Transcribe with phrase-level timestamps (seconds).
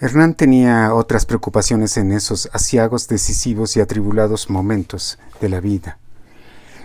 [0.00, 5.98] Hernán tenía otras preocupaciones en esos asiagos decisivos y atribulados momentos de la vida.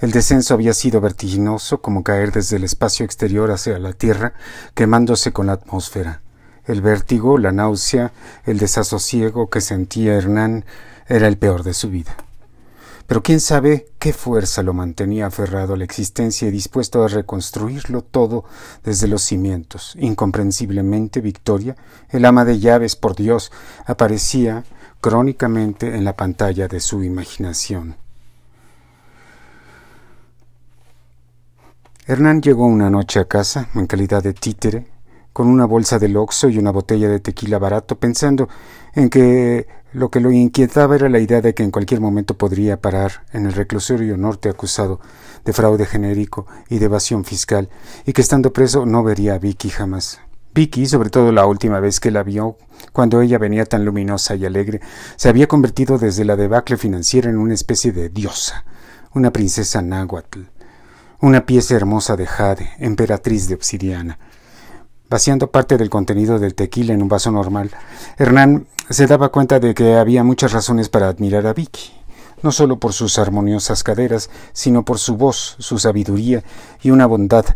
[0.00, 4.34] El descenso había sido vertiginoso como caer desde el espacio exterior hacia la Tierra,
[4.74, 6.20] quemándose con la atmósfera.
[6.64, 8.12] El vértigo, la náusea,
[8.46, 10.64] el desasosiego que sentía Hernán
[11.08, 12.16] era el peor de su vida.
[13.06, 18.02] Pero quién sabe qué fuerza lo mantenía aferrado a la existencia y dispuesto a reconstruirlo
[18.02, 18.44] todo
[18.84, 19.96] desde los cimientos.
[19.98, 21.76] Incomprensiblemente, Victoria,
[22.10, 23.52] el ama de llaves, por Dios,
[23.86, 24.64] aparecía
[25.00, 27.96] crónicamente en la pantalla de su imaginación.
[32.06, 34.86] Hernán llegó una noche a casa, en calidad de títere,
[35.32, 38.48] con una bolsa de loxo y una botella de tequila barato, pensando
[38.94, 42.80] en que lo que lo inquietaba era la idea de que en cualquier momento podría
[42.80, 45.00] parar en el reclusorio norte acusado
[45.44, 47.68] de fraude genérico y de evasión fiscal,
[48.06, 50.20] y que estando preso no vería a Vicky jamás.
[50.54, 52.56] Vicky, sobre todo la última vez que la vio,
[52.92, 54.80] cuando ella venía tan luminosa y alegre,
[55.16, 58.64] se había convertido desde la debacle financiera en una especie de diosa,
[59.14, 60.40] una princesa náhuatl,
[61.20, 64.18] una pieza hermosa de jade, emperatriz de obsidiana.
[65.08, 67.70] Vaciando parte del contenido del tequila en un vaso normal,
[68.18, 71.92] Hernán se daba cuenta de que había muchas razones para admirar a Vicky,
[72.42, 76.44] no solo por sus armoniosas caderas, sino por su voz, su sabiduría
[76.82, 77.46] y una bondad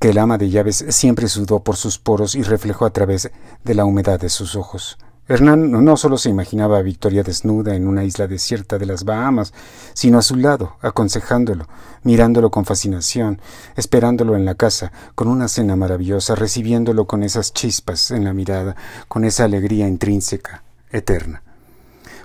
[0.00, 3.30] que el ama de llaves siempre sudó por sus poros y reflejó a través
[3.64, 4.98] de la humedad de sus ojos.
[5.32, 9.54] Hernán no solo se imaginaba a Victoria desnuda en una isla desierta de las Bahamas,
[9.94, 11.68] sino a su lado, aconsejándolo,
[12.02, 13.40] mirándolo con fascinación,
[13.74, 18.76] esperándolo en la casa, con una cena maravillosa, recibiéndolo con esas chispas en la mirada,
[19.08, 21.42] con esa alegría intrínseca, eterna.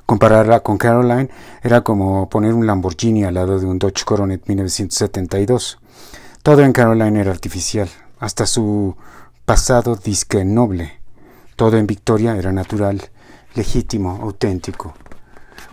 [0.05, 1.30] Compararla con Caroline
[1.64, 5.80] era como poner un Lamborghini al lado de un Dodge Coronet 1972.
[6.44, 7.88] Todo en Caroline era artificial,
[8.19, 8.97] hasta su
[9.45, 10.96] pasado disque noble,
[11.58, 13.02] todo en Victoria era natural,
[13.55, 14.94] legítimo, auténtico.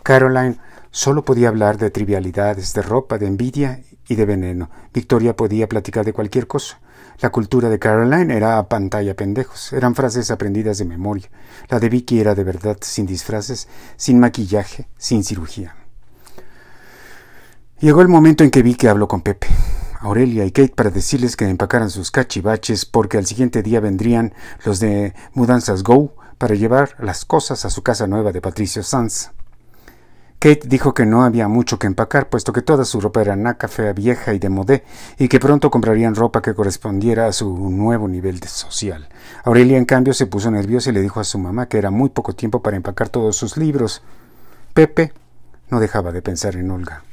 [0.02, 0.56] Caroline
[0.90, 4.70] solo podía hablar de trivialidades, de ropa, de envidia y de veneno.
[4.94, 6.80] Victoria podía platicar de cualquier cosa.
[7.20, 11.28] La cultura de Caroline era a pantalla pendejos, eran frases aprendidas de memoria.
[11.68, 15.76] La de Vicky era de verdad, sin disfraces, sin maquillaje, sin cirugía.
[17.78, 19.48] Llegó el momento en que Vicky habló con Pepe.
[20.04, 24.78] Aurelia y Kate para decirles que empacaran sus cachivaches porque al siguiente día vendrían los
[24.78, 29.30] de Mudanzas Go para llevar las cosas a su casa nueva de Patricio Sanz.
[30.38, 33.66] Kate dijo que no había mucho que empacar, puesto que toda su ropa era naca,
[33.66, 34.84] fea, vieja y de modé,
[35.18, 39.08] y que pronto comprarían ropa que correspondiera a su nuevo nivel de social.
[39.44, 42.10] Aurelia, en cambio, se puso nerviosa y le dijo a su mamá que era muy
[42.10, 44.02] poco tiempo para empacar todos sus libros.
[44.74, 45.14] Pepe
[45.70, 47.04] no dejaba de pensar en Olga.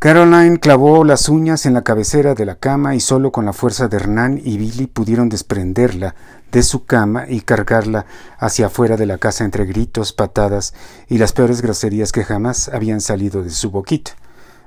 [0.00, 3.86] Caroline clavó las uñas en la cabecera de la cama y solo con la fuerza
[3.86, 6.14] de Hernán y Billy pudieron desprenderla
[6.50, 8.06] de su cama y cargarla
[8.38, 10.72] hacia afuera de la casa entre gritos, patadas
[11.06, 14.12] y las peores groserías que jamás habían salido de su boquita.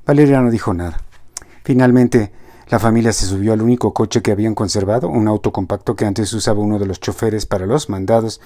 [0.06, 1.02] Valeria no dijo nada.
[1.64, 2.32] Finalmente,
[2.70, 6.32] la familia se subió al único coche que habían conservado, un auto compacto que antes
[6.34, 8.40] usaba uno de los choferes para los mandados,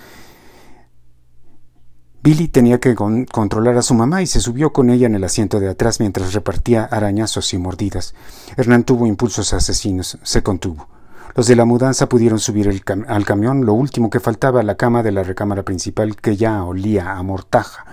[2.23, 5.59] Billy tenía que controlar a su mamá y se subió con ella en el asiento
[5.59, 8.15] de atrás mientras repartía arañazos y mordidas.
[8.57, 10.87] Hernán tuvo impulsos asesinos, se contuvo.
[11.35, 12.67] Los de la mudanza pudieron subir
[13.07, 17.13] al camión, lo último que faltaba, la cama de la recámara principal que ya olía
[17.13, 17.85] a mortaja.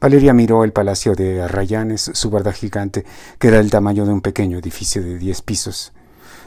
[0.00, 3.04] Valeria miró el palacio de Arrayanes, su barda gigante,
[3.38, 5.92] que era el tamaño de un pequeño edificio de diez pisos.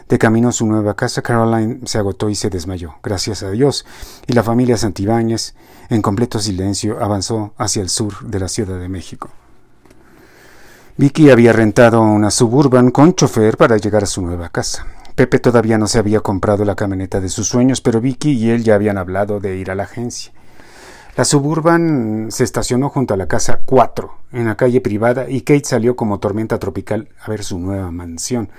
[0.09, 3.85] De camino a su nueva casa, Caroline se agotó y se desmayó, gracias a Dios,
[4.27, 5.55] y la familia Santibáñez,
[5.89, 9.31] en completo silencio, avanzó hacia el sur de la Ciudad de México.
[10.97, 14.85] Vicky había rentado una suburban con chofer para llegar a su nueva casa.
[15.15, 18.63] Pepe todavía no se había comprado la camioneta de sus sueños, pero Vicky y él
[18.63, 20.31] ya habían hablado de ir a la agencia.
[21.17, 25.63] La Suburban se estacionó junto a la casa 4, en la calle privada, y Kate
[25.63, 28.49] salió como tormenta tropical a ver su nueva mansión.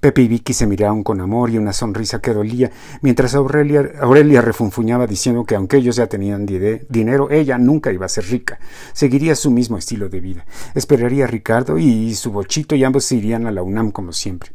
[0.00, 2.70] Pepe y Vicky se miraron con amor y una sonrisa que dolía,
[3.00, 8.10] mientras Aurelia, Aurelia refunfuñaba diciendo que aunque ellos ya tenían dinero, ella nunca iba a
[8.10, 8.58] ser rica.
[8.92, 10.44] Seguiría su mismo estilo de vida.
[10.74, 14.50] Esperaría a Ricardo y su bochito y ambos irían a la UNAM como siempre.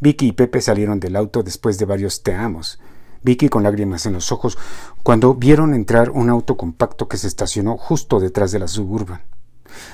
[0.00, 2.78] Vicky y Pepe salieron del auto después de varios te amos.
[3.22, 4.56] Vicky con lágrimas en los ojos
[5.02, 9.22] cuando vieron entrar un auto compacto que se estacionó justo detrás de la suburban.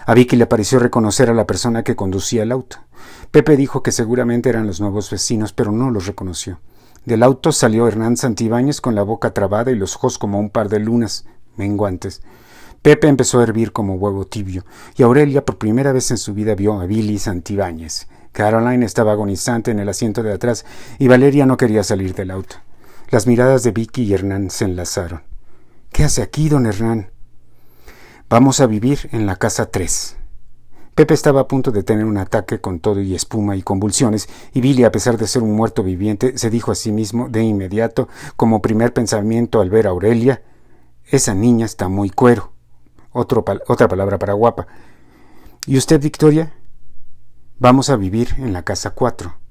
[0.07, 2.79] A Vicky le pareció reconocer a la persona que conducía el auto.
[3.31, 6.61] Pepe dijo que seguramente eran los nuevos vecinos, pero no los reconoció.
[7.05, 10.69] Del auto salió Hernán Santibáñez con la boca trabada y los ojos como un par
[10.69, 11.27] de lunas
[11.57, 12.23] menguantes.
[12.83, 14.65] Pepe empezó a hervir como huevo tibio,
[14.97, 18.09] y Aurelia por primera vez en su vida vio a Billy Santibáñez.
[18.33, 20.67] Caroline estaba agonizante en el asiento de atrás
[20.99, 22.57] y Valeria no quería salir del auto.
[23.09, 25.23] Las miradas de Vicky y Hernán se enlazaron.
[25.93, 27.13] ¿Qué hace aquí, don Hernán?
[28.29, 30.17] Vamos a vivir en la casa 3.
[30.97, 34.61] Pepe estaba a punto de tener un ataque con todo y espuma y convulsiones, y
[34.61, 38.09] Billy, a pesar de ser un muerto viviente, se dijo a sí mismo de inmediato,
[38.35, 40.43] como primer pensamiento al ver a Aurelia,
[41.05, 42.55] esa niña está muy cuero.
[43.13, 44.67] otra palabra para guapa.
[45.65, 46.55] ¿Y usted, Victoria?
[47.61, 49.46] Vamos a vivir en la casa 4.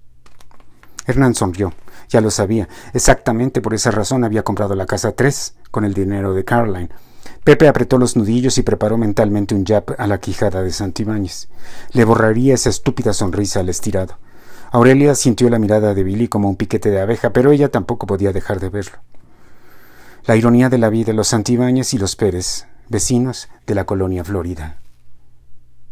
[1.05, 1.73] Hernán sonrió.
[2.09, 2.67] Ya lo sabía.
[2.93, 6.89] Exactamente por esa razón había comprado la casa 3 con el dinero de Caroline.
[7.43, 11.47] Pepe apretó los nudillos y preparó mentalmente un jab a la quijada de Santibáñez.
[11.91, 14.17] Le borraría esa estúpida sonrisa al estirado.
[14.71, 18.33] Aurelia sintió la mirada de Billy como un piquete de abeja, pero ella tampoco podía
[18.33, 18.97] dejar de verlo.
[20.25, 24.79] La ironía de la vida los Santibáñez y los Pérez, vecinos de la colonia Florida.